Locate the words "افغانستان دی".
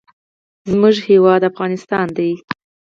1.51-2.31